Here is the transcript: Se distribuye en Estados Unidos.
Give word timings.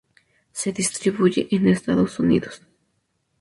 Se 0.51 0.71
distribuye 0.73 1.47
en 1.51 1.67
Estados 1.67 2.17
Unidos. 2.19 2.63